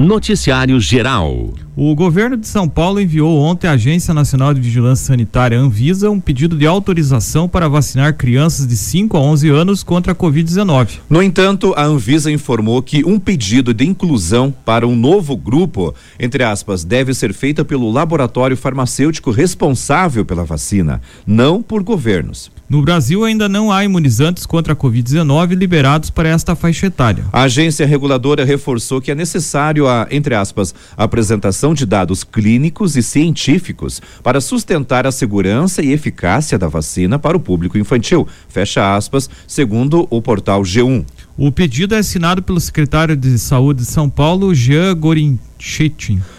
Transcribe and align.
Noticiário 0.00 0.80
Geral. 0.80 1.52
O 1.76 1.94
governo 1.94 2.34
de 2.34 2.48
São 2.48 2.66
Paulo 2.66 3.02
enviou 3.02 3.38
ontem 3.38 3.68
à 3.68 3.72
Agência 3.72 4.14
Nacional 4.14 4.54
de 4.54 4.60
Vigilância 4.60 5.04
Sanitária 5.04 5.58
Anvisa 5.58 6.10
um 6.10 6.18
pedido 6.18 6.56
de 6.56 6.66
autorização 6.66 7.46
para 7.46 7.68
vacinar 7.68 8.16
crianças 8.16 8.66
de 8.66 8.78
5 8.78 9.14
a 9.14 9.20
11 9.20 9.50
anos 9.50 9.82
contra 9.82 10.12
a 10.12 10.16
Covid-19. 10.16 11.00
No 11.08 11.22
entanto, 11.22 11.74
a 11.76 11.84
Anvisa 11.84 12.32
informou 12.32 12.82
que 12.82 13.04
um 13.04 13.18
pedido 13.18 13.74
de 13.74 13.86
inclusão 13.86 14.54
para 14.64 14.88
um 14.88 14.96
novo 14.96 15.36
grupo, 15.36 15.94
entre 16.18 16.44
aspas, 16.44 16.82
deve 16.82 17.12
ser 17.12 17.34
feita 17.34 17.62
pelo 17.62 17.92
laboratório 17.92 18.56
farmacêutico 18.56 19.30
responsável 19.30 20.24
pela 20.24 20.44
vacina, 20.44 21.02
não 21.26 21.60
por 21.60 21.82
governos. 21.82 22.50
No 22.70 22.82
Brasil, 22.82 23.24
ainda 23.24 23.48
não 23.48 23.72
há 23.72 23.84
imunizantes 23.84 24.46
contra 24.46 24.74
a 24.74 24.76
Covid-19 24.76 25.56
liberados 25.56 26.08
para 26.08 26.28
esta 26.28 26.54
faixa 26.54 26.86
etária. 26.86 27.24
A 27.32 27.42
agência 27.42 27.84
reguladora 27.84 28.44
reforçou 28.44 29.00
que 29.00 29.10
é 29.10 29.14
necessário 29.16 29.88
a, 29.88 30.06
entre 30.08 30.36
aspas, 30.36 30.72
apresentação 30.96 31.74
de 31.74 31.84
dados 31.84 32.22
clínicos 32.22 32.96
e 32.96 33.02
científicos 33.02 34.00
para 34.22 34.40
sustentar 34.40 35.04
a 35.04 35.10
segurança 35.10 35.82
e 35.82 35.90
eficácia 35.90 36.56
da 36.56 36.68
vacina 36.68 37.18
para 37.18 37.36
o 37.36 37.40
público 37.40 37.76
infantil. 37.76 38.28
Fecha 38.48 38.94
aspas, 38.94 39.28
segundo 39.48 40.06
o 40.08 40.22
portal 40.22 40.62
G1. 40.62 41.04
O 41.42 41.50
pedido 41.50 41.94
é 41.94 41.98
assinado 42.00 42.42
pelo 42.42 42.60
secretário 42.60 43.16
de 43.16 43.38
Saúde 43.38 43.80
de 43.80 43.86
São 43.86 44.10
Paulo, 44.10 44.54
Jean 44.54 44.94
Gorin 44.94 45.38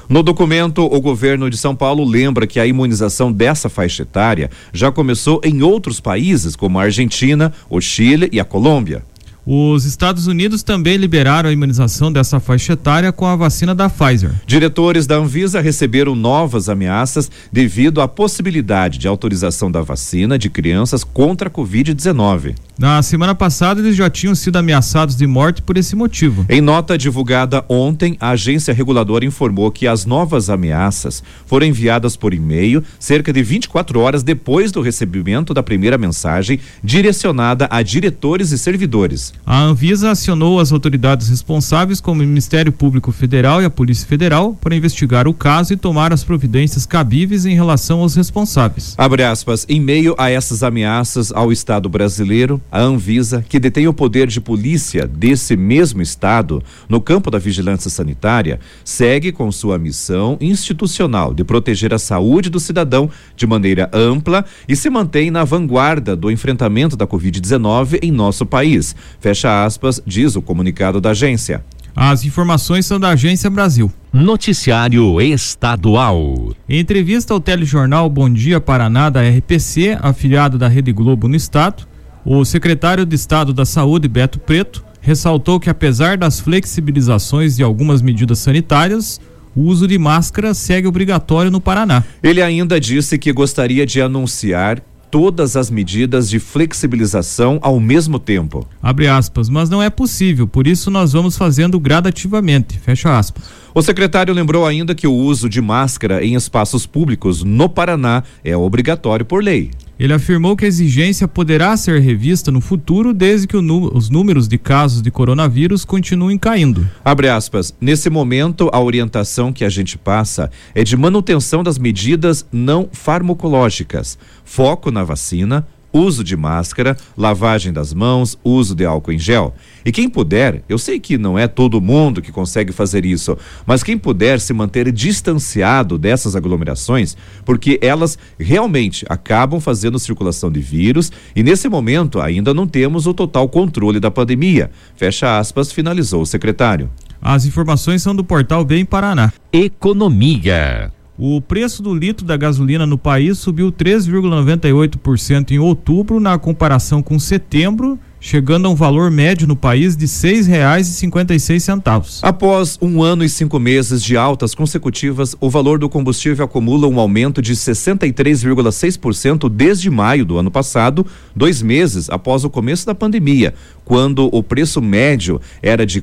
no 0.09 0.23
documento, 0.23 0.83
o 0.83 0.99
governo 0.99 1.49
de 1.49 1.57
São 1.57 1.75
Paulo 1.75 2.03
lembra 2.03 2.47
que 2.47 2.59
a 2.59 2.65
imunização 2.65 3.31
dessa 3.31 3.69
faixa 3.69 4.01
etária 4.01 4.49
já 4.73 4.91
começou 4.91 5.39
em 5.43 5.61
outros 5.61 5.99
países, 5.99 6.55
como 6.55 6.79
a 6.79 6.83
Argentina, 6.83 7.53
o 7.69 7.79
Chile 7.79 8.29
e 8.31 8.39
a 8.39 8.45
Colômbia. 8.45 9.03
Os 9.43 9.85
Estados 9.85 10.27
Unidos 10.27 10.61
também 10.61 10.97
liberaram 10.97 11.49
a 11.49 11.51
imunização 11.51 12.11
dessa 12.11 12.39
faixa 12.39 12.73
etária 12.73 13.11
com 13.11 13.25
a 13.25 13.35
vacina 13.35 13.73
da 13.73 13.89
Pfizer. 13.89 14.31
Diretores 14.45 15.07
da 15.07 15.15
Anvisa 15.15 15.59
receberam 15.59 16.13
novas 16.13 16.69
ameaças 16.69 17.29
devido 17.51 18.01
à 18.01 18.07
possibilidade 18.07 18.99
de 18.99 19.07
autorização 19.07 19.71
da 19.71 19.81
vacina 19.81 20.37
de 20.37 20.47
crianças 20.47 21.03
contra 21.03 21.47
a 21.47 21.51
Covid-19. 21.51 22.55
Na 22.77 23.01
semana 23.01 23.33
passada, 23.33 23.79
eles 23.79 23.95
já 23.95 24.09
tinham 24.09 24.35
sido 24.35 24.57
ameaçados 24.57 25.15
de 25.15 25.25
morte 25.25 25.61
por 25.61 25.75
esse 25.75 25.95
motivo. 25.95 26.45
Em 26.47 26.61
nota 26.61 26.97
divulgada 26.97 27.65
ontem, 27.67 28.17
a 28.19 28.31
agência 28.31 28.73
reguladora 28.73 29.25
informou 29.25 29.71
que 29.71 29.87
as 29.87 30.05
novas 30.05 30.49
ameaças 30.49 31.23
foram 31.45 31.65
enviadas 31.65 32.15
por 32.15 32.33
e-mail 32.33 32.83
cerca 32.99 33.33
de 33.33 33.41
24 33.41 33.99
horas 33.99 34.23
depois 34.23 34.71
do 34.71 34.81
recebimento 34.81 35.53
da 35.53 35.63
primeira 35.63 35.97
mensagem 35.97 36.59
direcionada 36.83 37.67
a 37.71 37.81
diretores 37.81 38.51
e 38.51 38.57
servidores. 38.57 39.30
A 39.45 39.63
Anvisa 39.63 40.11
acionou 40.11 40.59
as 40.59 40.71
autoridades 40.71 41.27
responsáveis, 41.27 41.99
como 41.99 42.23
o 42.23 42.25
Ministério 42.25 42.71
Público 42.71 43.11
Federal 43.11 43.61
e 43.61 43.65
a 43.65 43.69
Polícia 43.69 44.07
Federal, 44.07 44.57
para 44.61 44.75
investigar 44.75 45.27
o 45.27 45.33
caso 45.33 45.73
e 45.73 45.77
tomar 45.77 46.13
as 46.13 46.23
providências 46.23 46.85
cabíveis 46.85 47.45
em 47.45 47.53
relação 47.53 47.99
aos 47.99 48.15
responsáveis. 48.15 48.95
Abre 48.97 49.23
aspas, 49.23 49.65
em 49.67 49.81
meio 49.81 50.15
a 50.17 50.29
essas 50.29 50.63
ameaças 50.63 51.31
ao 51.31 51.51
Estado 51.51 51.89
brasileiro, 51.89 52.61
a 52.71 52.79
Anvisa, 52.79 53.43
que 53.49 53.59
detém 53.59 53.87
o 53.87 53.93
poder 53.93 54.27
de 54.27 54.39
polícia 54.39 55.07
desse 55.07 55.57
mesmo 55.57 56.01
Estado 56.01 56.63
no 56.87 57.01
campo 57.01 57.29
da 57.29 57.39
vigilância 57.39 57.89
sanitária, 57.89 58.59
segue 58.85 59.31
com 59.31 59.51
sua 59.51 59.77
missão 59.77 60.37
institucional 60.39 61.33
de 61.33 61.43
proteger 61.43 61.93
a 61.93 61.99
saúde 61.99 62.49
do 62.49 62.59
cidadão 62.59 63.09
de 63.35 63.45
maneira 63.47 63.89
ampla 63.91 64.45
e 64.67 64.75
se 64.75 64.89
mantém 64.89 65.31
na 65.31 65.43
vanguarda 65.43 66.15
do 66.15 66.31
enfrentamento 66.31 66.95
da 66.95 67.07
Covid-19 67.07 67.99
em 68.01 68.11
nosso 68.11 68.45
país 68.45 68.95
Fecha 69.21 69.63
aspas, 69.63 70.01
diz 70.03 70.35
o 70.35 70.41
comunicado 70.41 70.99
da 70.99 71.11
agência. 71.11 71.63
As 71.95 72.25
informações 72.25 72.87
são 72.87 72.99
da 72.99 73.09
Agência 73.09 73.51
Brasil. 73.51 73.91
Noticiário 74.11 75.21
Estadual. 75.21 76.55
Em 76.67 76.79
entrevista 76.79 77.31
ao 77.31 77.39
telejornal 77.39 78.09
Bom 78.09 78.27
Dia 78.33 78.59
Paraná 78.59 79.11
da 79.11 79.21
RPC, 79.21 79.95
afiliado 80.01 80.57
da 80.57 80.67
Rede 80.67 80.91
Globo 80.91 81.27
no 81.27 81.35
estado, 81.35 81.87
o 82.25 82.43
secretário 82.43 83.05
de 83.05 83.15
Estado 83.15 83.53
da 83.53 83.63
Saúde, 83.63 84.07
Beto 84.07 84.39
Preto, 84.39 84.83
ressaltou 85.01 85.59
que 85.59 85.69
apesar 85.69 86.17
das 86.17 86.39
flexibilizações 86.39 87.55
de 87.55 87.61
algumas 87.61 88.01
medidas 88.01 88.39
sanitárias, 88.39 89.21
o 89.55 89.61
uso 89.61 89.87
de 89.87 89.99
máscara 89.99 90.55
segue 90.55 90.87
obrigatório 90.87 91.51
no 91.51 91.61
Paraná. 91.61 92.03
Ele 92.23 92.41
ainda 92.41 92.79
disse 92.79 93.19
que 93.19 93.31
gostaria 93.31 93.85
de 93.85 94.01
anunciar 94.01 94.81
todas 95.11 95.57
as 95.57 95.69
medidas 95.69 96.29
de 96.29 96.39
flexibilização 96.39 97.59
ao 97.61 97.79
mesmo 97.79 98.17
tempo. 98.17 98.65
Abre 98.81 99.07
aspas, 99.07 99.49
mas 99.49 99.69
não 99.69 99.83
é 99.83 99.89
possível, 99.89 100.47
por 100.47 100.65
isso 100.65 100.89
nós 100.89 101.11
vamos 101.11 101.37
fazendo 101.37 101.79
gradativamente. 101.79 102.79
Fecha 102.79 103.17
aspas. 103.19 103.43
O 103.75 103.81
secretário 103.81 104.33
lembrou 104.33 104.65
ainda 104.65 104.95
que 104.95 105.07
o 105.07 105.13
uso 105.13 105.49
de 105.49 105.61
máscara 105.61 106.23
em 106.25 106.35
espaços 106.35 106.85
públicos 106.85 107.43
no 107.43 107.69
Paraná 107.69 108.23
é 108.43 108.55
obrigatório 108.55 109.25
por 109.25 109.43
lei. 109.43 109.71
Ele 110.01 110.13
afirmou 110.13 110.57
que 110.57 110.65
a 110.65 110.67
exigência 110.67 111.27
poderá 111.27 111.77
ser 111.77 112.01
revista 112.01 112.49
no 112.49 112.59
futuro 112.59 113.13
desde 113.13 113.45
que 113.45 113.55
os 113.55 114.09
números 114.09 114.47
de 114.47 114.57
casos 114.57 114.99
de 114.99 115.11
coronavírus 115.11 115.85
continuem 115.85 116.39
caindo. 116.39 116.89
Abre 117.05 117.29
aspas. 117.29 117.71
Nesse 117.79 118.09
momento, 118.09 118.67
a 118.73 118.81
orientação 118.81 119.53
que 119.53 119.63
a 119.63 119.69
gente 119.69 119.99
passa 119.99 120.49
é 120.73 120.83
de 120.83 120.97
manutenção 120.97 121.61
das 121.61 121.77
medidas 121.77 122.43
não 122.51 122.89
farmacológicas, 122.91 124.17
foco 124.43 124.89
na 124.89 125.03
vacina, 125.03 125.67
uso 125.93 126.23
de 126.23 126.35
máscara, 126.37 126.95
lavagem 127.17 127.73
das 127.73 127.93
mãos, 127.93 128.37
uso 128.43 128.75
de 128.75 128.85
álcool 128.85 129.11
em 129.11 129.19
gel. 129.19 129.53
E 129.85 129.91
quem 129.91 130.09
puder, 130.09 130.63
eu 130.69 130.77
sei 130.77 130.99
que 130.99 131.17
não 131.17 131.37
é 131.37 131.47
todo 131.47 131.81
mundo 131.81 132.21
que 132.21 132.31
consegue 132.31 132.71
fazer 132.71 133.05
isso, 133.05 133.37
mas 133.65 133.83
quem 133.83 133.97
puder 133.97 134.39
se 134.39 134.53
manter 134.53 134.91
distanciado 134.91 135.97
dessas 135.97 136.35
aglomerações, 136.35 137.17
porque 137.45 137.79
elas 137.81 138.17
realmente 138.39 139.05
acabam 139.09 139.59
fazendo 139.59 139.99
circulação 139.99 140.51
de 140.51 140.59
vírus 140.59 141.11
e 141.35 141.43
nesse 141.43 141.67
momento 141.67 142.19
ainda 142.19 142.53
não 142.53 142.67
temos 142.67 143.07
o 143.07 143.13
total 143.13 143.49
controle 143.49 143.99
da 143.99 144.11
pandemia. 144.11 144.71
Fecha 144.95 145.37
aspas, 145.37 145.71
finalizou 145.71 146.21
o 146.21 146.25
secretário. 146.25 146.89
As 147.21 147.45
informações 147.45 148.01
são 148.01 148.15
do 148.15 148.23
portal 148.23 148.65
Bem 148.65 148.83
Paraná. 148.83 149.31
Economia. 149.53 150.91
O 151.23 151.39
preço 151.39 151.83
do 151.83 151.93
litro 151.93 152.25
da 152.25 152.35
gasolina 152.35 152.83
no 152.83 152.97
país 152.97 153.37
subiu 153.37 153.71
3,98% 153.71 155.51
em 155.51 155.59
outubro 155.59 156.19
na 156.19 156.35
comparação 156.39 157.03
com 157.03 157.19
setembro 157.19 157.99
chegando 158.21 158.67
a 158.67 158.69
um 158.69 158.75
valor 158.75 159.09
médio 159.09 159.47
no 159.47 159.55
país 159.55 159.97
de 159.97 160.07
seis 160.07 161.63
centavos. 161.63 162.19
Após 162.23 162.77
um 162.79 163.01
ano 163.01 163.23
e 163.23 163.29
cinco 163.29 163.59
meses 163.59 164.03
de 164.03 164.15
altas 164.15 164.53
consecutivas, 164.53 165.35
o 165.41 165.49
valor 165.49 165.79
do 165.79 165.89
combustível 165.89 166.45
acumula 166.45 166.87
um 166.87 166.99
aumento 166.99 167.41
de 167.41 167.53
63,6% 167.53 169.49
desde 169.49 169.89
maio 169.89 170.23
do 170.23 170.37
ano 170.37 170.51
passado, 170.51 171.05
dois 171.35 171.63
meses 171.63 172.09
após 172.11 172.45
o 172.45 172.49
começo 172.49 172.85
da 172.85 172.93
pandemia, 172.93 173.55
quando 173.83 174.29
o 174.31 174.43
preço 174.43 174.79
médio 174.81 175.41
era 175.61 175.83
de 175.83 175.99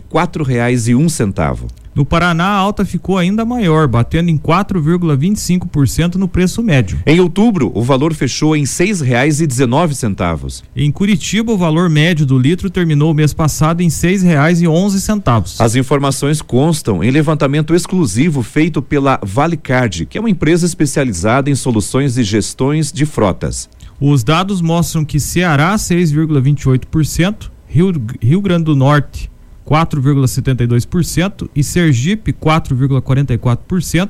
um 0.96 1.08
centavo. 1.08 1.68
No 1.98 2.04
Paraná, 2.04 2.44
a 2.44 2.58
alta 2.58 2.84
ficou 2.84 3.18
ainda 3.18 3.44
maior, 3.44 3.88
batendo 3.88 4.30
em 4.30 4.38
4,25% 4.38 6.14
no 6.14 6.28
preço 6.28 6.62
médio. 6.62 7.00
Em 7.04 7.18
outubro, 7.18 7.72
o 7.74 7.82
valor 7.82 8.14
fechou 8.14 8.54
em 8.54 8.64
seis 8.64 9.00
reais 9.00 9.40
e 9.40 9.48
dezenove 9.48 9.96
centavos. 9.96 10.62
Em 10.76 10.92
Curitiba, 10.92 11.50
o 11.50 11.58
valor 11.58 11.90
médio 11.90 12.24
do 12.24 12.38
litro 12.38 12.70
terminou 12.70 13.10
o 13.10 13.14
mês 13.14 13.34
passado 13.34 13.80
em 13.80 13.90
seis 13.90 14.22
reais 14.22 14.62
e 14.62 14.68
onze 14.68 15.00
centavos. 15.00 15.60
As 15.60 15.74
informações 15.74 16.40
constam 16.40 17.02
em 17.02 17.10
levantamento 17.10 17.74
exclusivo 17.74 18.44
feito 18.44 18.80
pela 18.80 19.18
Valecard, 19.20 20.06
que 20.06 20.16
é 20.16 20.20
uma 20.20 20.30
empresa 20.30 20.66
especializada 20.66 21.50
em 21.50 21.56
soluções 21.56 22.16
e 22.16 22.22
gestões 22.22 22.92
de 22.92 23.04
frotas. 23.04 23.68
Os 24.00 24.22
dados 24.22 24.60
mostram 24.60 25.04
que 25.04 25.18
Ceará 25.18 25.74
6,28%, 25.74 27.50
Rio, 27.66 27.92
Rio 28.22 28.40
Grande 28.40 28.66
do 28.66 28.76
Norte 28.76 29.28
4,72% 29.68 31.50
e 31.54 31.62
Sergipe 31.62 32.32
4,44% 32.32 34.08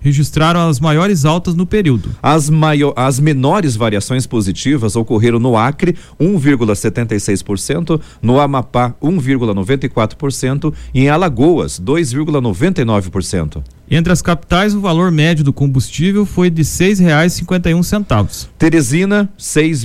registraram 0.00 0.68
as 0.68 0.80
maiores 0.80 1.24
altas 1.24 1.54
no 1.54 1.66
período. 1.66 2.10
As, 2.22 2.50
maior, 2.50 2.92
as 2.94 3.18
menores 3.18 3.74
variações 3.74 4.26
positivas 4.26 4.96
ocorreram 4.96 5.38
no 5.38 5.56
Acre, 5.56 5.96
1,76%, 6.20 8.00
no 8.20 8.38
Amapá, 8.38 8.94
1,94% 9.02 10.74
e 10.92 11.00
em 11.00 11.08
Alagoas, 11.08 11.80
2,99%. 11.80 13.62
Entre 13.90 14.10
as 14.12 14.22
capitais, 14.22 14.74
o 14.74 14.80
valor 14.80 15.10
médio 15.10 15.44
do 15.44 15.52
combustível 15.52 16.24
foi 16.24 16.48
de 16.48 16.64
seis 16.64 16.98
reais 16.98 17.34
cinquenta 17.34 17.68
e 17.68 17.74
um 17.74 17.82
centavos. 17.82 18.48
Teresina, 18.58 19.28
seis 19.36 19.84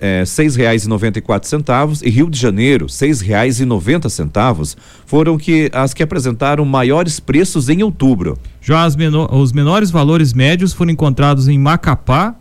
é, 0.00 0.24
seis 0.24 0.56
reais 0.56 0.84
e 0.84 0.88
noventa 0.88 1.18
e 1.18 1.22
quatro 1.22 1.48
centavos 1.48 2.00
e 2.00 2.08
Rio 2.08 2.30
de 2.30 2.38
Janeiro, 2.38 2.88
seis 2.88 3.20
reais 3.20 3.60
e 3.60 3.66
noventa 3.66 4.08
centavos 4.08 4.76
foram 5.04 5.36
que 5.36 5.70
as 5.72 5.92
que 5.92 6.02
apresentaram 6.02 6.64
maiores 6.64 7.20
preços 7.20 7.68
em 7.68 7.82
outubro. 7.82 8.38
Já 8.60 8.88
menor, 8.96 9.34
os 9.34 9.52
menores 9.52 9.90
valores 9.90 10.32
médios 10.32 10.72
foram 10.72 10.90
encontrados 10.90 11.46
em 11.46 11.58
Macapá, 11.58 12.34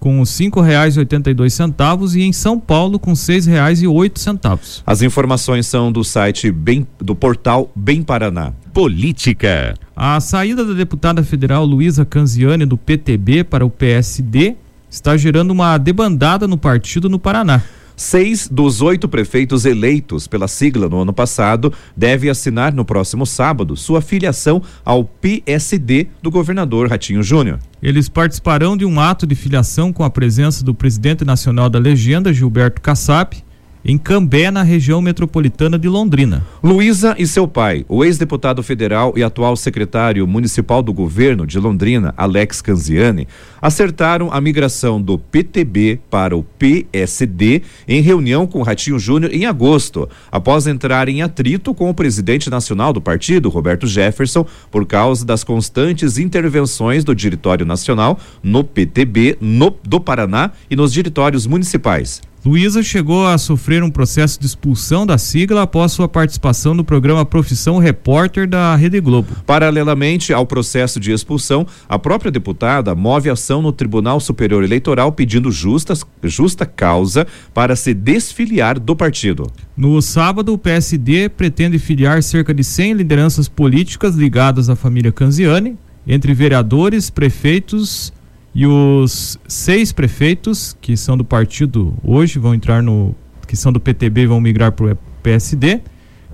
com 0.00 0.24
cinco 0.24 0.62
reais 0.62 0.96
e 0.96 0.98
oitenta 0.98 1.30
e 1.30 1.34
dois 1.34 1.52
centavos 1.52 2.16
e 2.16 2.22
em 2.22 2.32
São 2.32 2.58
Paulo 2.58 2.98
com 2.98 3.14
seis 3.14 3.44
reais 3.44 3.82
e 3.82 3.86
oito 3.86 4.18
centavos. 4.18 4.82
As 4.86 5.02
informações 5.02 5.66
são 5.66 5.92
do 5.92 6.02
site 6.02 6.50
bem, 6.50 6.86
do 6.98 7.14
portal 7.14 7.70
Bem 7.76 8.02
Paraná. 8.02 8.52
Política. 8.72 9.74
A 9.94 10.18
saída 10.18 10.64
da 10.64 10.72
deputada 10.72 11.22
federal 11.22 11.66
Luísa 11.66 12.06
Canziani 12.06 12.64
do 12.64 12.78
PTB 12.78 13.44
para 13.44 13.66
o 13.66 13.70
PSD 13.70 14.56
está 14.88 15.16
gerando 15.16 15.50
uma 15.50 15.76
debandada 15.76 16.48
no 16.48 16.56
partido 16.56 17.08
no 17.08 17.18
Paraná. 17.18 17.62
Seis 18.00 18.48
dos 18.50 18.80
oito 18.80 19.06
prefeitos 19.06 19.66
eleitos 19.66 20.26
pela 20.26 20.48
sigla 20.48 20.88
no 20.88 21.02
ano 21.02 21.12
passado 21.12 21.70
devem 21.94 22.30
assinar 22.30 22.72
no 22.72 22.82
próximo 22.82 23.26
sábado 23.26 23.76
sua 23.76 24.00
filiação 24.00 24.62
ao 24.82 25.04
PSD 25.04 26.06
do 26.22 26.30
governador 26.30 26.88
Ratinho 26.88 27.22
Júnior. 27.22 27.58
Eles 27.82 28.08
participarão 28.08 28.74
de 28.74 28.86
um 28.86 28.98
ato 28.98 29.26
de 29.26 29.34
filiação 29.34 29.92
com 29.92 30.02
a 30.02 30.08
presença 30.08 30.64
do 30.64 30.72
presidente 30.72 31.26
nacional 31.26 31.68
da 31.68 31.78
legenda, 31.78 32.32
Gilberto 32.32 32.80
Kassab, 32.80 33.36
em 33.84 33.96
Cambé, 33.96 34.50
na 34.50 34.62
região 34.62 35.00
metropolitana 35.00 35.78
de 35.78 35.88
Londrina. 35.88 36.44
Luísa 36.62 37.14
e 37.18 37.26
seu 37.26 37.48
pai, 37.48 37.84
o 37.88 38.04
ex-deputado 38.04 38.62
federal 38.62 39.14
e 39.16 39.22
atual 39.22 39.56
secretário 39.56 40.26
municipal 40.26 40.82
do 40.82 40.92
governo 40.92 41.46
de 41.46 41.58
Londrina, 41.58 42.12
Alex 42.16 42.60
Canziani, 42.60 43.26
acertaram 43.60 44.32
a 44.32 44.40
migração 44.40 45.00
do 45.00 45.18
PTB 45.18 46.00
para 46.10 46.36
o 46.36 46.42
PSD 46.42 47.62
em 47.86 48.00
reunião 48.00 48.46
com 48.46 48.62
Ratinho 48.62 48.98
Júnior 48.98 49.32
em 49.32 49.46
agosto, 49.46 50.08
após 50.30 50.66
entrar 50.66 51.08
em 51.08 51.22
atrito 51.22 51.74
com 51.74 51.88
o 51.88 51.94
presidente 51.94 52.50
nacional 52.50 52.92
do 52.92 53.00
partido, 53.00 53.48
Roberto 53.48 53.86
Jefferson, 53.86 54.46
por 54.70 54.86
causa 54.86 55.24
das 55.24 55.44
constantes 55.44 56.18
intervenções 56.18 57.04
do 57.04 57.14
Diretório 57.14 57.66
Nacional 57.66 58.18
no 58.42 58.62
PTB 58.62 59.38
no, 59.40 59.74
do 59.82 60.00
Paraná 60.00 60.50
e 60.70 60.76
nos 60.76 60.92
diretórios 60.92 61.46
municipais. 61.46 62.20
Luísa 62.42 62.82
chegou 62.82 63.26
a 63.26 63.36
sofrer 63.36 63.82
um 63.82 63.90
processo 63.90 64.40
de 64.40 64.46
expulsão 64.46 65.04
da 65.04 65.18
sigla 65.18 65.62
após 65.62 65.92
sua 65.92 66.08
participação 66.08 66.72
no 66.72 66.82
programa 66.82 67.22
Profissão 67.22 67.76
Repórter 67.76 68.48
da 68.48 68.74
Rede 68.74 68.98
Globo. 68.98 69.28
Paralelamente 69.44 70.32
ao 70.32 70.46
processo 70.46 70.98
de 70.98 71.12
expulsão, 71.12 71.66
a 71.86 71.98
própria 71.98 72.30
deputada 72.30 72.94
move 72.94 73.28
ação 73.28 73.60
no 73.60 73.72
Tribunal 73.72 74.18
Superior 74.20 74.64
Eleitoral 74.64 75.12
pedindo 75.12 75.52
justas, 75.52 76.02
justa 76.22 76.64
causa 76.64 77.26
para 77.52 77.76
se 77.76 77.92
desfiliar 77.92 78.80
do 78.80 78.96
partido. 78.96 79.46
No 79.76 80.00
sábado, 80.00 80.54
o 80.54 80.58
PSD 80.58 81.28
pretende 81.28 81.78
filiar 81.78 82.22
cerca 82.22 82.54
de 82.54 82.64
100 82.64 82.94
lideranças 82.94 83.48
políticas 83.48 84.14
ligadas 84.14 84.70
à 84.70 84.74
família 84.74 85.12
Canziani, 85.12 85.76
entre 86.06 86.32
vereadores, 86.32 87.10
prefeitos 87.10 88.14
e 88.54 88.66
os 88.66 89.38
seis 89.46 89.92
prefeitos 89.92 90.76
que 90.80 90.96
são 90.96 91.16
do 91.16 91.24
partido 91.24 91.94
hoje 92.02 92.38
vão 92.38 92.54
entrar 92.54 92.82
no. 92.82 93.14
que 93.46 93.56
são 93.56 93.72
do 93.72 93.80
PTB 93.80 94.26
vão 94.26 94.40
migrar 94.40 94.72
para 94.72 94.92
o 94.92 94.98
PSD, 95.22 95.80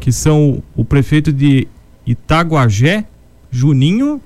que 0.00 0.10
são 0.10 0.62
o 0.74 0.84
prefeito 0.84 1.32
de 1.32 1.68
Itaguajé, 2.06 3.04
Juninho, 3.50 4.20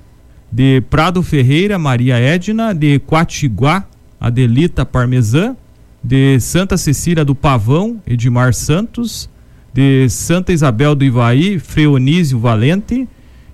de 0.51 0.81
Prado 0.89 1.21
Ferreira, 1.23 1.77
Maria 1.79 2.17
Edna, 2.17 2.73
de 2.73 2.99
Quatiguá, 2.99 3.85
Adelita 4.19 4.85
Parmesan, 4.85 5.55
de 6.03 6.39
Santa 6.39 6.77
Cecília 6.77 7.23
do 7.23 7.35
Pavão, 7.35 8.01
Edmar 8.05 8.53
Santos, 8.53 9.29
de 9.73 10.09
Santa 10.09 10.51
Isabel 10.51 10.95
do 10.95 11.05
Ivaí, 11.05 11.59
Freonísio 11.59 12.39
Valente, 12.39 13.07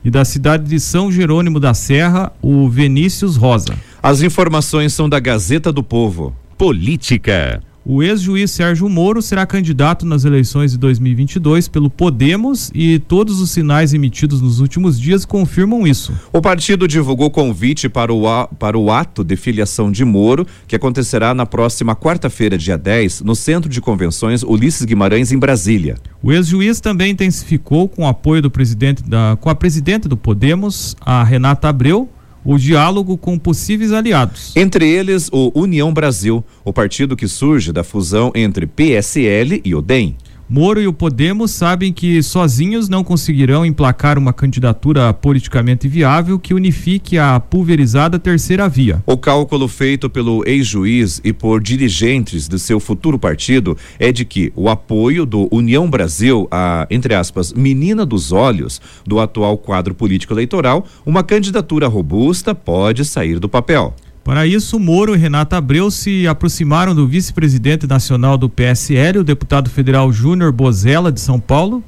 e 0.03 0.09
da 0.09 0.23
cidade 0.23 0.63
de 0.63 0.79
São 0.79 1.11
Jerônimo 1.11 1.59
da 1.59 1.73
Serra, 1.73 2.31
o 2.41 2.69
Vinícius 2.69 3.35
Rosa. 3.35 3.75
As 4.07 4.21
informações 4.21 4.93
são 4.93 5.09
da 5.09 5.19
Gazeta 5.19 5.69
do 5.69 5.83
Povo. 5.83 6.33
Política. 6.57 7.61
O 7.83 8.01
ex-juiz 8.01 8.51
Sérgio 8.51 8.87
Moro 8.87 9.21
será 9.21 9.45
candidato 9.45 10.05
nas 10.05 10.23
eleições 10.23 10.71
de 10.71 10.77
2022 10.77 11.67
pelo 11.67 11.89
Podemos 11.89 12.71
e 12.73 12.99
todos 12.99 13.41
os 13.41 13.51
sinais 13.51 13.93
emitidos 13.93 14.39
nos 14.41 14.61
últimos 14.61 14.97
dias 14.97 15.25
confirmam 15.25 15.85
isso. 15.85 16.13
O 16.31 16.41
partido 16.41 16.87
divulgou 16.87 17.29
convite 17.29 17.89
para 17.89 18.13
o, 18.13 18.47
para 18.57 18.77
o 18.77 18.89
ato 18.89 19.25
de 19.25 19.35
filiação 19.35 19.91
de 19.91 20.05
Moro, 20.05 20.47
que 20.65 20.77
acontecerá 20.77 21.33
na 21.33 21.45
próxima 21.45 21.93
quarta-feira, 21.93 22.57
dia 22.57 22.77
10, 22.77 23.23
no 23.23 23.35
Centro 23.35 23.69
de 23.69 23.81
Convenções 23.81 24.41
Ulisses 24.41 24.85
Guimarães, 24.85 25.33
em 25.33 25.37
Brasília. 25.37 25.97
O 26.23 26.31
ex-juiz 26.31 26.79
também 26.79 27.11
intensificou 27.11 27.89
com 27.89 28.03
o 28.03 28.07
apoio 28.07 28.41
do 28.41 28.49
presidente 28.49 29.03
da, 29.03 29.37
com 29.41 29.49
a 29.49 29.55
presidente 29.55 30.07
do 30.07 30.15
Podemos, 30.15 30.95
a 31.01 31.25
Renata 31.25 31.67
Abreu, 31.67 32.09
o 32.47 32.57
diálogo 32.57 33.17
com 33.17 33.37
possíveis 33.37 33.91
aliados. 33.91 34.55
Entre 34.55 34.87
eles, 34.87 35.29
o 35.33 35.51
União 35.53 35.93
Brasil, 35.93 36.41
o 36.63 36.71
partido 36.71 37.17
que 37.17 37.27
surge 37.27 37.73
da 37.73 37.83
fusão 37.83 38.31
entre 38.33 38.65
PSL 38.65 39.61
e 39.65 39.75
o 39.75 39.81
DEM. 39.81 40.15
Moro 40.49 40.81
e 40.81 40.87
o 40.87 40.93
Podemos 40.93 41.51
sabem 41.51 41.91
que 41.91 42.23
sozinhos 42.23 42.87
não 42.87 43.03
conseguirão 43.03 43.65
emplacar 43.65 44.17
uma 44.17 44.31
candidatura 44.31 45.13
politicamente 45.13 45.89
viável 45.89 46.39
que 46.39 46.53
unifique 46.53 47.17
a 47.17 47.37
pulverizada 47.37 48.17
terceira 48.17 48.69
via. 48.69 49.03
O 49.05 49.17
cálculo 49.17 49.67
feito 49.67 50.09
pelo 50.09 50.47
ex-juiz 50.47 51.19
e 51.21 51.33
por 51.33 51.61
dirigentes 51.61 52.47
do 52.47 52.57
seu 52.57 52.79
futuro 52.79 53.19
partido 53.19 53.77
é 53.99 54.09
de 54.09 54.23
que 54.23 54.53
o 54.55 54.69
apoio 54.69 55.25
do 55.25 55.49
União 55.51 55.89
Brasil 55.89 56.47
a, 56.49 56.87
entre 56.89 57.13
aspas, 57.13 57.51
menina 57.51 58.05
dos 58.05 58.31
olhos 58.31 58.79
do 59.05 59.19
atual 59.19 59.57
quadro 59.57 59.93
político 59.93 60.33
eleitoral, 60.33 60.87
uma 61.05 61.23
candidatura 61.23 61.89
robusta 61.89 62.55
pode 62.55 63.03
sair 63.03 63.37
do 63.37 63.49
papel. 63.49 63.93
Para 64.27 64.45
isso, 64.45 64.77
Moro 64.77 65.15
e 65.15 65.17
Renata 65.17 65.55
Abreu 65.55 65.89
se 65.89 66.27
aproximaram 66.27 66.93
do 66.93 67.07
vice-presidente 67.07 67.87
nacional 67.87 68.37
do 68.37 68.49
PSL, 68.49 69.19
o 69.19 69.23
deputado 69.23 69.69
federal 69.69 70.11
Júnior 70.11 70.51
Bozella, 70.51 71.13
de 71.13 71.21
São 71.21 71.39
Paulo, 71.39 71.81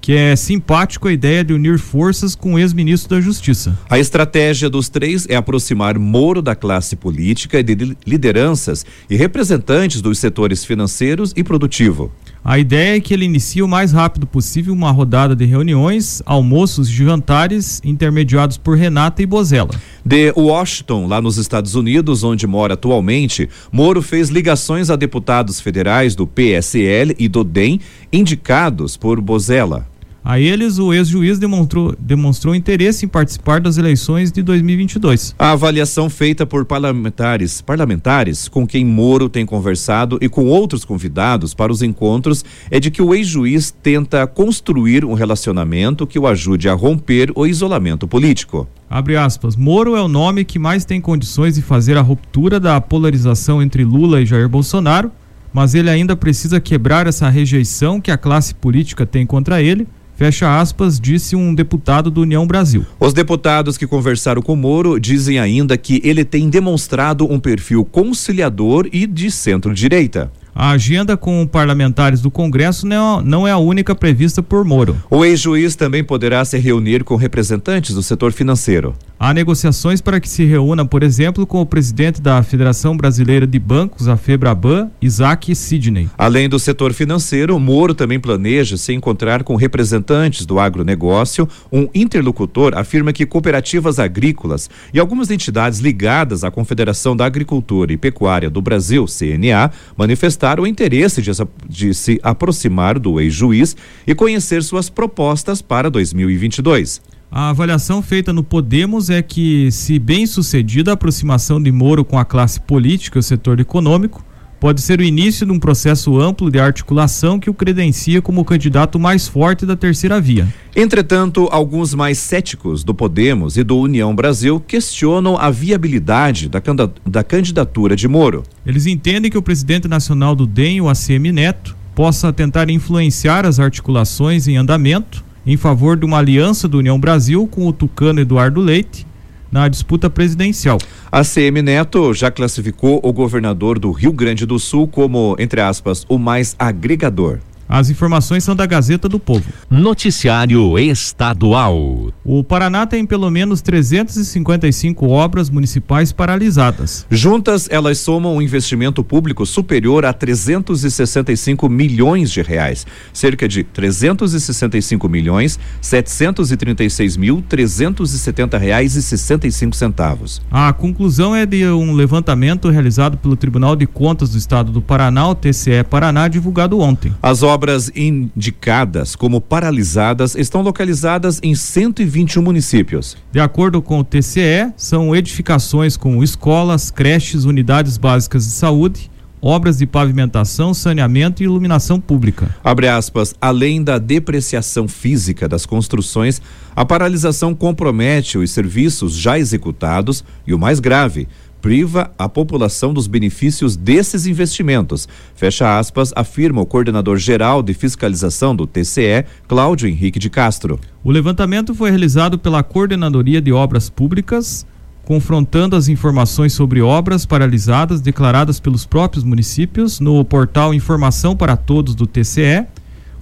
que 0.00 0.14
é 0.14 0.34
simpático 0.34 1.06
a 1.06 1.12
ideia 1.12 1.44
de 1.44 1.52
unir 1.52 1.78
forças 1.78 2.34
com 2.34 2.54
o 2.54 2.58
ex-ministro 2.58 3.10
da 3.10 3.20
Justiça. 3.20 3.78
A 3.90 3.98
estratégia 3.98 4.70
dos 4.70 4.88
três 4.88 5.26
é 5.28 5.36
aproximar 5.36 5.98
Moro 5.98 6.40
da 6.40 6.54
classe 6.54 6.96
política 6.96 7.60
e 7.60 7.62
de 7.62 7.94
lideranças 8.06 8.86
e 9.10 9.14
representantes 9.14 10.00
dos 10.00 10.18
setores 10.18 10.64
financeiros 10.64 11.34
e 11.36 11.44
produtivo. 11.44 12.10
A 12.44 12.58
ideia 12.58 12.96
é 12.96 13.00
que 13.00 13.14
ele 13.14 13.24
inicie 13.24 13.62
o 13.62 13.68
mais 13.68 13.92
rápido 13.92 14.26
possível 14.26 14.74
uma 14.74 14.90
rodada 14.90 15.36
de 15.36 15.44
reuniões, 15.44 16.20
almoços 16.26 16.88
e 16.88 16.92
jantares 16.92 17.80
intermediados 17.84 18.56
por 18.58 18.76
Renata 18.76 19.22
e 19.22 19.26
Bozella. 19.26 19.70
De 20.04 20.32
Washington, 20.36 21.06
lá 21.06 21.22
nos 21.22 21.36
Estados 21.36 21.76
Unidos, 21.76 22.24
onde 22.24 22.44
mora 22.44 22.74
atualmente, 22.74 23.48
Moro 23.70 24.02
fez 24.02 24.28
ligações 24.28 24.90
a 24.90 24.96
deputados 24.96 25.60
federais 25.60 26.16
do 26.16 26.26
PSL 26.26 27.14
e 27.16 27.28
do 27.28 27.44
DEM, 27.44 27.80
indicados 28.12 28.96
por 28.96 29.20
Bozella. 29.20 29.91
A 30.24 30.38
eles, 30.38 30.78
o 30.78 30.94
ex-juiz 30.94 31.40
demonstrou, 31.40 31.96
demonstrou 31.98 32.54
interesse 32.54 33.04
em 33.04 33.08
participar 33.08 33.60
das 33.60 33.76
eleições 33.76 34.30
de 34.30 34.40
2022. 34.40 35.34
A 35.36 35.50
avaliação 35.50 36.08
feita 36.08 36.46
por 36.46 36.64
parlamentares, 36.64 37.60
parlamentares 37.60 38.46
com 38.46 38.64
quem 38.64 38.84
Moro 38.84 39.28
tem 39.28 39.44
conversado 39.44 40.18
e 40.20 40.28
com 40.28 40.46
outros 40.46 40.84
convidados 40.84 41.54
para 41.54 41.72
os 41.72 41.82
encontros 41.82 42.44
é 42.70 42.78
de 42.78 42.88
que 42.88 43.02
o 43.02 43.12
ex-juiz 43.12 43.72
tenta 43.82 44.24
construir 44.24 45.04
um 45.04 45.14
relacionamento 45.14 46.06
que 46.06 46.20
o 46.20 46.28
ajude 46.28 46.68
a 46.68 46.74
romper 46.74 47.32
o 47.34 47.44
isolamento 47.44 48.06
político. 48.06 48.68
Abre 48.88 49.16
aspas. 49.16 49.56
Moro 49.56 49.96
é 49.96 50.00
o 50.00 50.06
nome 50.06 50.44
que 50.44 50.58
mais 50.58 50.84
tem 50.84 51.00
condições 51.00 51.56
de 51.56 51.62
fazer 51.62 51.96
a 51.96 52.00
ruptura 52.00 52.60
da 52.60 52.80
polarização 52.80 53.60
entre 53.60 53.82
Lula 53.82 54.20
e 54.20 54.26
Jair 54.26 54.48
Bolsonaro, 54.48 55.10
mas 55.52 55.74
ele 55.74 55.90
ainda 55.90 56.14
precisa 56.14 56.60
quebrar 56.60 57.08
essa 57.08 57.28
rejeição 57.28 58.00
que 58.00 58.10
a 58.12 58.16
classe 58.16 58.54
política 58.54 59.04
tem 59.04 59.26
contra 59.26 59.60
ele 59.60 59.84
Fecha 60.14 60.60
aspas, 60.60 61.00
disse 61.00 61.34
um 61.34 61.54
deputado 61.54 62.10
do 62.10 62.22
União 62.22 62.46
Brasil. 62.46 62.86
Os 63.00 63.12
deputados 63.12 63.76
que 63.76 63.86
conversaram 63.86 64.42
com 64.42 64.54
Moro 64.54 65.00
dizem 65.00 65.38
ainda 65.38 65.76
que 65.76 66.00
ele 66.04 66.24
tem 66.24 66.48
demonstrado 66.48 67.30
um 67.30 67.40
perfil 67.40 67.84
conciliador 67.84 68.88
e 68.92 69.06
de 69.06 69.30
centro-direita. 69.30 70.30
A 70.54 70.70
agenda 70.70 71.16
com 71.16 71.46
parlamentares 71.46 72.20
do 72.20 72.30
Congresso 72.30 72.86
não 72.86 73.48
é 73.48 73.50
a 73.50 73.58
única 73.58 73.94
prevista 73.94 74.42
por 74.42 74.64
Moro. 74.64 74.96
O 75.10 75.24
ex-juiz 75.24 75.74
também 75.74 76.04
poderá 76.04 76.44
se 76.44 76.58
reunir 76.58 77.04
com 77.04 77.16
representantes 77.16 77.94
do 77.94 78.02
setor 78.02 78.32
financeiro. 78.32 78.94
Há 79.18 79.32
negociações 79.32 80.00
para 80.00 80.20
que 80.20 80.28
se 80.28 80.44
reúna, 80.44 80.84
por 80.84 81.02
exemplo, 81.02 81.46
com 81.46 81.60
o 81.60 81.66
presidente 81.66 82.20
da 82.20 82.42
Federação 82.42 82.96
Brasileira 82.96 83.46
de 83.46 83.58
Bancos, 83.58 84.08
a 84.08 84.16
FEBRABAN, 84.16 84.90
Isaac 85.00 85.54
Sidney. 85.54 86.10
Além 86.18 86.48
do 86.48 86.58
setor 86.58 86.92
financeiro, 86.92 87.58
Moro 87.58 87.94
também 87.94 88.18
planeja 88.18 88.76
se 88.76 88.92
encontrar 88.92 89.44
com 89.44 89.54
representantes 89.54 90.44
do 90.44 90.58
agronegócio. 90.58 91.48
Um 91.72 91.88
interlocutor 91.94 92.76
afirma 92.76 93.12
que 93.12 93.24
cooperativas 93.24 94.00
agrícolas 94.00 94.68
e 94.92 94.98
algumas 94.98 95.30
entidades 95.30 95.78
ligadas 95.78 96.42
à 96.42 96.50
Confederação 96.50 97.16
da 97.16 97.24
Agricultura 97.24 97.92
e 97.92 97.96
Pecuária 97.96 98.50
do 98.50 98.60
Brasil, 98.60 99.06
CNA, 99.06 99.70
manifestaram 99.96 100.41
o 100.60 100.66
interesse 100.66 101.22
de, 101.22 101.30
de 101.68 101.94
se 101.94 102.20
aproximar 102.22 102.98
do 102.98 103.20
ex-juiz 103.20 103.76
e 104.06 104.14
conhecer 104.14 104.62
suas 104.62 104.90
propostas 104.90 105.62
para 105.62 105.90
2022. 105.90 107.00
A 107.30 107.48
avaliação 107.48 108.02
feita 108.02 108.32
no 108.32 108.42
Podemos 108.42 109.08
é 109.08 109.22
que, 109.22 109.70
se 109.70 109.98
bem 109.98 110.26
sucedida 110.26 110.90
a 110.90 110.94
aproximação 110.94 111.62
de 111.62 111.72
Moro 111.72 112.04
com 112.04 112.18
a 112.18 112.24
classe 112.24 112.60
política 112.60 113.18
e 113.18 113.20
o 113.20 113.22
setor 113.22 113.58
econômico, 113.58 114.22
pode 114.62 114.80
ser 114.80 115.00
o 115.00 115.02
início 115.02 115.44
de 115.44 115.50
um 115.50 115.58
processo 115.58 116.20
amplo 116.20 116.48
de 116.48 116.60
articulação 116.60 117.40
que 117.40 117.50
o 117.50 117.54
credencia 117.54 118.22
como 118.22 118.42
o 118.42 118.44
candidato 118.44 118.96
mais 118.96 119.26
forte 119.26 119.66
da 119.66 119.74
terceira 119.74 120.20
via. 120.20 120.46
Entretanto, 120.76 121.48
alguns 121.50 121.94
mais 121.94 122.18
céticos 122.18 122.84
do 122.84 122.94
Podemos 122.94 123.56
e 123.56 123.64
do 123.64 123.76
União 123.76 124.14
Brasil 124.14 124.60
questionam 124.60 125.36
a 125.36 125.50
viabilidade 125.50 126.48
da, 126.48 126.62
da 127.04 127.24
candidatura 127.24 127.96
de 127.96 128.06
Moro. 128.06 128.44
Eles 128.64 128.86
entendem 128.86 129.32
que 129.32 129.36
o 129.36 129.42
presidente 129.42 129.88
nacional 129.88 130.36
do 130.36 130.46
DEM, 130.46 130.80
o 130.80 130.88
ACM 130.88 131.32
Neto, 131.32 131.76
possa 131.92 132.32
tentar 132.32 132.70
influenciar 132.70 133.44
as 133.44 133.58
articulações 133.58 134.46
em 134.46 134.56
andamento 134.56 135.24
em 135.44 135.56
favor 135.56 135.96
de 135.96 136.06
uma 136.06 136.18
aliança 136.18 136.68
do 136.68 136.78
União 136.78 137.00
Brasil 137.00 137.48
com 137.48 137.66
o 137.66 137.72
tucano 137.72 138.20
Eduardo 138.20 138.60
Leite 138.60 139.04
na 139.52 139.68
disputa 139.68 140.08
presidencial. 140.08 140.78
A 141.10 141.22
CM 141.22 141.60
Neto 141.60 142.14
já 142.14 142.30
classificou 142.30 142.98
o 143.02 143.12
governador 143.12 143.78
do 143.78 143.92
Rio 143.92 144.12
Grande 144.12 144.46
do 144.46 144.58
Sul 144.58 144.88
como, 144.88 145.36
entre 145.38 145.60
aspas, 145.60 146.06
o 146.08 146.18
mais 146.18 146.56
agregador. 146.58 147.38
As 147.72 147.88
informações 147.88 148.44
são 148.44 148.54
da 148.54 148.66
Gazeta 148.66 149.08
do 149.08 149.18
Povo. 149.18 149.50
Noticiário 149.70 150.78
Estadual. 150.78 152.12
O 152.22 152.44
Paraná 152.44 152.86
tem 152.86 153.06
pelo 153.06 153.30
menos 153.30 153.62
355 153.62 155.08
obras 155.08 155.48
municipais 155.48 156.12
paralisadas. 156.12 157.06
Juntas, 157.10 157.68
elas 157.70 157.96
somam 157.96 158.36
um 158.36 158.42
investimento 158.42 159.02
público 159.02 159.46
superior 159.46 160.04
a 160.04 160.12
365 160.12 161.66
milhões 161.70 162.30
de 162.30 162.42
reais. 162.42 162.86
Cerca 163.10 163.48
de 163.48 163.64
365 163.64 165.08
milhões 165.08 165.58
736 165.80 167.16
mil 167.16 167.42
370 167.48 168.58
reais 168.58 168.96
e 168.96 169.02
65 169.02 169.74
centavos. 169.74 170.42
A 170.50 170.74
conclusão 170.74 171.34
é 171.34 171.46
de 171.46 171.66
um 171.68 171.94
levantamento 171.94 172.68
realizado 172.68 173.16
pelo 173.16 173.34
Tribunal 173.34 173.74
de 173.74 173.86
Contas 173.86 174.28
do 174.28 174.36
Estado 174.36 174.70
do 174.70 174.82
Paraná, 174.82 175.26
o 175.26 175.34
TCE 175.34 175.82
Paraná, 175.88 176.28
divulgado 176.28 176.78
ontem. 176.78 177.14
As 177.22 177.42
obras 177.42 177.61
obras 177.62 177.92
indicadas 177.94 179.14
como 179.14 179.40
paralisadas 179.40 180.34
estão 180.34 180.62
localizadas 180.62 181.38
em 181.44 181.54
121 181.54 182.42
municípios. 182.42 183.16
De 183.30 183.38
acordo 183.38 183.80
com 183.80 184.00
o 184.00 184.04
TCE, 184.04 184.72
são 184.76 185.14
edificações 185.14 185.96
como 185.96 186.24
escolas, 186.24 186.90
creches, 186.90 187.44
unidades 187.44 187.96
básicas 187.96 188.46
de 188.46 188.50
saúde, 188.50 189.08
obras 189.40 189.78
de 189.78 189.86
pavimentação, 189.86 190.74
saneamento 190.74 191.40
e 191.40 191.44
iluminação 191.44 192.00
pública. 192.00 192.52
Abre 192.64 192.88
aspas, 192.88 193.32
além 193.40 193.80
da 193.80 193.96
depreciação 193.96 194.88
física 194.88 195.48
das 195.48 195.64
construções, 195.64 196.42
a 196.74 196.84
paralisação 196.84 197.54
compromete 197.54 198.38
os 198.38 198.50
serviços 198.50 199.14
já 199.14 199.38
executados 199.38 200.24
e 200.44 200.52
o 200.52 200.58
mais 200.58 200.80
grave, 200.80 201.28
priva 201.62 202.10
a 202.18 202.28
população 202.28 202.92
dos 202.92 203.06
benefícios 203.06 203.76
desses 203.76 204.26
investimentos. 204.26 205.08
Fecha 205.36 205.78
aspas, 205.78 206.12
afirma 206.16 206.60
o 206.60 206.66
coordenador 206.66 207.16
geral 207.16 207.62
de 207.62 207.72
fiscalização 207.72 208.54
do 208.54 208.66
TCE, 208.66 209.24
Cláudio 209.46 209.88
Henrique 209.88 210.18
de 210.18 210.28
Castro. 210.28 210.80
O 211.04 211.12
levantamento 211.12 211.72
foi 211.72 211.90
realizado 211.90 212.36
pela 212.36 212.64
Coordenadoria 212.64 213.40
de 213.40 213.52
Obras 213.52 213.88
Públicas, 213.88 214.66
confrontando 215.04 215.76
as 215.76 215.88
informações 215.88 216.52
sobre 216.52 216.82
obras 216.82 217.24
paralisadas 217.24 218.00
declaradas 218.00 218.58
pelos 218.58 218.84
próprios 218.84 219.24
municípios 219.24 220.00
no 220.00 220.24
portal 220.24 220.74
Informação 220.74 221.36
para 221.36 221.56
Todos 221.56 221.94
do 221.94 222.06
TCE, 222.06 222.66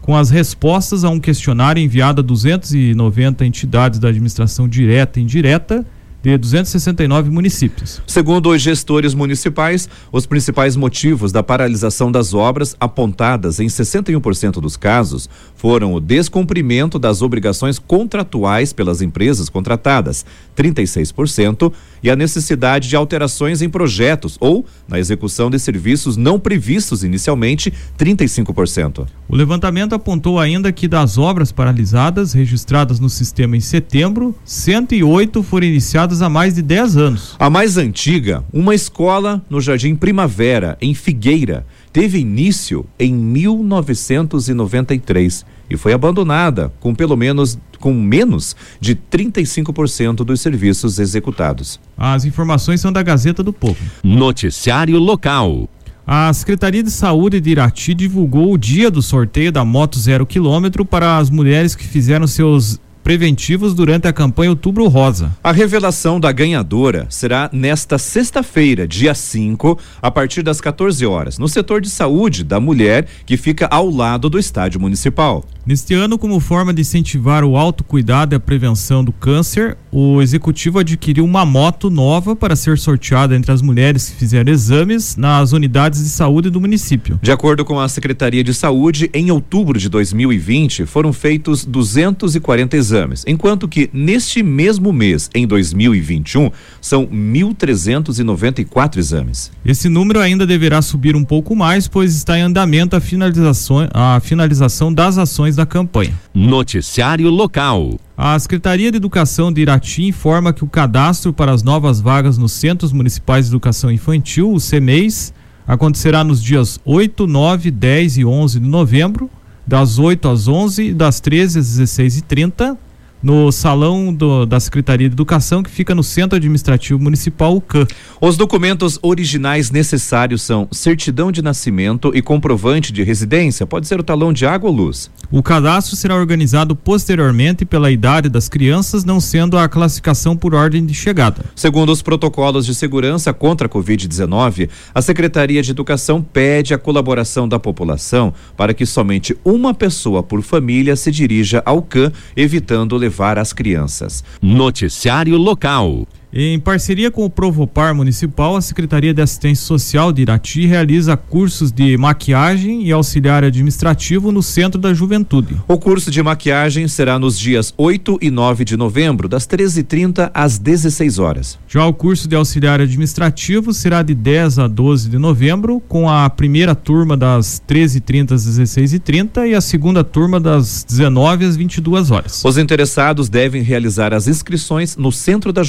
com 0.01 0.17
as 0.17 0.31
respostas 0.31 1.05
a 1.05 1.11
um 1.11 1.21
questionário 1.21 1.83
enviado 1.83 2.23
a 2.23 2.25
290 2.25 3.45
entidades 3.45 3.99
da 3.99 4.09
administração 4.09 4.67
direta 4.67 5.21
e 5.21 5.23
indireta 5.23 5.85
de 6.23 6.37
269 6.37 7.31
municípios. 7.31 8.03
Segundo 8.07 8.51
os 8.51 8.61
gestores 8.61 9.15
municipais, 9.15 9.89
os 10.13 10.27
principais 10.27 10.77
motivos 10.77 11.33
da 11.33 11.43
paralisação 11.43 12.13
das 12.13 12.35
obras 12.35 12.77
apontadas 12.79 13.61
em 13.61 13.67
61% 13.67 14.61
dos 14.61 14.77
casos 14.77 15.29
foram 15.55 15.95
o 15.95 16.01
descumprimento 16.01 16.99
das 16.99 17.23
obrigações 17.23 17.79
contratuais 17.79 18.73
pelas 18.73 19.03
empresas 19.03 19.49
contratadas, 19.49 20.25
36%, 20.57 21.73
e 22.03 22.11
a 22.11 22.17
necessidade 22.17 22.89
de 22.89 22.97
alterações 22.97 23.63
em 23.63 23.69
projetos 23.69 24.37
ou 24.41 24.65
na 24.89 24.99
execução 24.99 25.51
de 25.51 25.59
serviços 25.59 26.17
não 26.17 26.41
previstos 26.41 27.05
inicialmente, 27.05 27.73
35%. 27.99 29.07
O 29.29 29.37
levantamento 29.37 29.95
apontou 29.95 30.39
ainda 30.39 30.73
que 30.73 30.89
das 30.89 31.19
obras 31.19 31.53
paralisadas 31.53 32.33
registradas 32.33 32.99
no 32.99 33.09
sistema 33.09 33.57
em 33.57 33.61
setembro, 33.61 34.35
108 34.45 35.43
foram 35.43 35.67
iniciadas 35.67 36.10
há 36.21 36.29
mais 36.29 36.55
de 36.55 36.63
10 36.63 36.97
anos. 36.97 37.37
A 37.39 37.49
mais 37.49 37.77
antiga, 37.77 38.43
uma 38.53 38.75
escola 38.75 39.41
no 39.49 39.61
Jardim 39.61 39.95
Primavera, 39.95 40.77
em 40.81 40.95
Figueira, 40.95 41.65
teve 41.93 42.19
início 42.19 42.85
em 42.99 43.15
1993 43.15 45.47
e 45.71 45.77
foi 45.77 45.93
abandonada 45.93 46.73
com 46.81 46.95
pelo 46.95 47.17
menos 47.17 47.59
com 47.79 47.95
menos 47.95 48.55
de 48.79 48.95
35% 48.95 50.17
dos 50.17 50.41
serviços 50.41 50.99
executados. 50.99 51.81
As 51.97 52.25
informações 52.25 52.81
são 52.81 52.93
da 52.93 53.03
Gazeta 53.03 53.43
do 53.43 53.53
Povo. 53.53 53.79
Noticiário 54.05 54.99
local. 54.99 55.69
A 56.07 56.33
Secretaria 56.33 56.83
de 56.83 56.91
Saúde 56.91 57.41
de 57.41 57.51
Irati 57.51 57.95
divulgou 57.95 58.53
o 58.53 58.59
dia 58.59 58.91
do 58.91 59.01
sorteio 59.01 59.53
da 59.53 59.65
moto 59.65 59.99
zero 59.99 60.27
quilômetro 60.27 60.85
para 60.85 61.19
as 61.19 61.31
mulheres 61.31 61.77
que 61.77 61.87
fizeram 61.87 62.27
seus 62.27 62.81
preventivos 63.03 63.75
durante 63.75 64.07
a 64.07 64.13
campanha 64.13 64.51
Outubro 64.51 64.87
Rosa. 64.89 65.31
A 65.43 65.53
revelação 65.53 66.21
da 66.21 66.31
ganhadora 66.33 67.07
será 67.09 67.49
nesta 67.53 67.99
sexta-feira, 67.99 68.87
dia 68.87 69.15
5, 69.15 69.79
a 70.01 70.11
partir 70.11 70.43
das 70.43 70.61
14 70.61 71.05
horas, 71.07 71.39
no 71.39 71.49
setor 71.49 71.81
de 71.81 71.91
saúde 71.91 72.45
da 72.45 72.61
mulher 72.61 73.07
que 73.25 73.37
fica 73.37 73.67
ao 73.71 73.89
lado 73.89 74.29
do 74.29 74.39
estádio 74.39 74.81
municipal. 74.81 75.45
Neste 75.71 75.95
ano, 75.95 76.19
como 76.19 76.41
forma 76.41 76.75
de 76.75 76.81
incentivar 76.81 77.45
o 77.45 77.57
autocuidado 77.57 78.35
e 78.35 78.37
a 78.37 78.41
prevenção 78.41 79.05
do 79.05 79.13
câncer, 79.13 79.77
o 79.93 80.21
executivo 80.21 80.81
adquiriu 80.81 81.25
uma 81.25 81.47
moto 81.47 81.89
nova 81.89 82.35
para 82.35 82.57
ser 82.57 82.77
sorteada 82.77 83.37
entre 83.37 83.53
as 83.53 83.63
mulheres 83.63 84.09
que 84.09 84.17
fizeram 84.17 84.53
exames 84.53 85.17
nas 85.17 85.53
unidades 85.53 86.03
de 86.03 86.09
saúde 86.09 86.51
do 86.51 86.61
município. 86.61 87.21
De 87.23 87.31
acordo 87.31 87.65
com 87.65 87.79
a 87.79 87.89
Secretaria 87.89 88.43
de 88.43 88.53
Saúde, 88.53 89.09
em 89.15 89.31
outubro 89.31 89.79
de 89.79 89.89
2020 89.89 90.87
foram 90.87 91.13
feitos 91.13 91.65
240 91.65 92.77
exames, 92.77 93.25
enquanto 93.25 93.69
que 93.69 93.89
neste 93.93 94.43
mesmo 94.43 94.93
mês, 94.93 95.31
em 95.33 95.47
2021, 95.47 96.51
são 96.81 97.07
1.394 97.07 98.97
exames. 98.97 99.53
Esse 99.65 99.89
número 99.89 100.19
ainda 100.19 100.45
deverá 100.45 100.83
subir 100.83 101.15
um 101.15 101.23
pouco 101.23 101.55
mais, 101.55 101.87
pois 101.87 102.17
está 102.17 102.37
em 102.37 102.43
andamento 102.43 102.97
a 102.97 103.01
finalização, 103.01 103.89
a 103.95 104.19
finalização 104.19 104.93
das 104.93 105.17
ações 105.17 105.60
da 105.61 105.67
campanha. 105.67 106.15
Noticiário 106.35 107.29
local. 107.29 107.99
A 108.17 108.39
Secretaria 108.39 108.91
de 108.91 108.97
Educação 108.97 109.53
de 109.53 109.61
Irati 109.61 110.05
informa 110.05 110.55
que 110.55 110.65
o 110.65 110.67
cadastro 110.67 111.33
para 111.35 111.53
as 111.53 111.63
novas 111.63 112.01
vagas 112.01 112.39
nos 112.39 112.53
Centros 112.53 112.93
Municipais 112.93 113.45
de 113.47 113.53
Educação 113.53 113.91
Infantil, 113.91 114.53
o 114.53 114.59
CEMEIS, 114.59 115.35
acontecerá 115.67 116.25
nos 116.25 116.43
dias 116.43 116.81
8, 116.85 117.27
9, 117.27 117.71
10 117.71 118.19
e 118.19 118.25
11 118.25 118.61
de 118.61 118.67
novembro, 118.67 119.31
das 119.67 119.99
8 119.99 120.29
às 120.29 120.49
11 120.49 120.95
das 120.95 121.21
13 121.21 121.59
às 121.59 121.67
16 121.67 122.17
e 122.17 122.23
30 122.23 122.79
no 123.23 123.53
salão 123.53 124.13
do, 124.13 124.47
da 124.47 124.59
Secretaria 124.59 125.09
de 125.09 125.15
Educação, 125.15 125.63
que 125.63 125.71
fica 125.71 125.95
no 125.95 126.03
Centro 126.03 126.37
Administrativo 126.37 126.99
Municipal, 126.99 127.57
o 127.57 127.61
CAN. 127.61 127.87
Os 128.21 128.37
documentos 128.37 128.99
originais 129.03 129.71
necessários 129.71 130.43
são 130.43 130.67
certidão 130.71 131.31
de 131.31 131.43
nascimento 131.43 132.13
e 132.15 132.23
comprovante 132.23 132.93
de 132.93 133.03
residência, 133.03 133.67
pode 133.67 133.87
ser 133.87 134.01
o 134.01 134.03
talão 134.03 134.33
de 134.33 134.47
água 134.47 134.71
ou 134.71 134.77
luz. 134.77 135.11
O 135.31 135.43
cadastro 135.43 135.95
será 135.97 136.17
organizado 136.17 136.75
posteriormente 136.75 137.65
pela 137.65 137.91
idade 137.91 138.29
das 138.29 138.49
crianças, 138.49 139.05
não 139.05 139.21
sendo 139.21 139.57
a 139.57 139.69
classificação 139.69 140.37
por 140.37 140.55
ordem 140.55 140.85
de 140.85 140.95
chegada. 140.95 141.45
Segundo 141.55 141.93
os 141.93 142.03
protocolos 142.03 142.67
de 142.67 142.75
segurança 142.75 143.33
contra 143.33 143.67
a 143.67 143.71
Covid-19, 143.71 144.69
a 144.95 145.03
Secretaria 145.03 145.63
de 145.63 145.71
Educação 145.71 146.23
pede 146.23 146.75
a 146.75 146.79
colaboração 146.79 147.49
da 147.49 147.59
população 147.59 148.33
para 148.57 148.75
que 148.75 148.85
somente 148.85 149.37
uma 149.45 149.73
pessoa 149.73 150.23
por 150.23 150.43
família 150.43 150.97
se 150.97 151.11
dirija 151.11 151.63
ao 151.65 151.83
CAN, 151.83 152.13
evitando 152.37 152.97
levar 152.97 153.10
as 153.39 153.53
crianças. 153.53 154.25
Noticiário 154.41 155.37
local. 155.37 156.07
Em 156.33 156.61
parceria 156.61 157.11
com 157.11 157.25
o 157.25 157.31
Provopar 157.31 157.93
Municipal, 157.93 158.55
a 158.55 158.61
Secretaria 158.61 159.13
de 159.13 159.21
Assistência 159.21 159.67
Social 159.67 160.13
de 160.13 160.23
Irati 160.23 160.65
realiza 160.65 161.17
cursos 161.17 161.73
de 161.73 161.97
maquiagem 161.97 162.85
e 162.87 162.93
auxiliar 162.93 163.43
administrativo 163.43 164.31
no 164.31 164.41
Centro 164.41 164.81
da 164.81 164.95
Juventude. 164.95 165.57
O 165.67 165.77
curso 165.77 166.09
de 166.09 166.23
maquiagem 166.23 166.87
será 166.87 167.19
nos 167.19 167.37
dias 167.37 167.75
8 167.77 168.19
e 168.23 168.31
9 168.31 168.65
de 168.65 168.77
novembro, 168.77 169.29
das 169.29 169.45
13h30 169.45 170.31
às 170.33 170.57
16 170.57 171.19
horas. 171.19 171.59
Já 171.67 171.85
o 171.85 171.93
curso 171.93 172.29
de 172.29 172.37
auxiliar 172.37 172.81
administrativo 172.81 173.75
será 173.75 174.01
de 174.01 174.15
10 174.15 174.61
a 174.61 174.69
12 174.69 175.09
de 175.09 175.19
novembro, 175.19 175.83
com 175.89 176.09
a 176.09 176.31
primeira 176.31 176.77
turma 176.77 177.17
das 177.17 177.61
13h30 177.69 178.33
às 178.33 178.47
16h30 178.47 179.49
e 179.49 179.55
a 179.57 179.61
segunda 179.61 180.05
turma 180.05 180.39
das 180.39 180.87
19 180.89 181.45
às 181.45 181.57
22 181.57 182.13
horas. 182.13 182.45
Os 182.45 182.57
interessados 182.57 183.29
devem 183.29 183.63
realizar 183.63 184.15
as 184.15 184.29
inscrições 184.29 184.97
no 184.97 185.11
Centro 185.11 185.53
da 185.53 185.65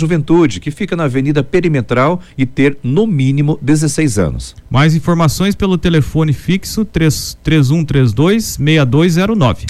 Juventude 0.52 0.60
que 0.60 0.72
fica 0.72 0.96
na 0.96 1.06
Avenida 1.06 1.44
Perimetral 1.44 2.20
e 2.38 2.46
ter 2.46 2.78
no 2.84 3.08
mínimo 3.08 3.58
16 3.62 4.20
anos. 4.20 4.56
Mais 4.70 4.94
informações 4.94 5.56
pelo 5.56 5.78
telefone 5.78 6.34
fixo 6.34 6.84
3132 6.84 8.58
6209. 8.58 9.68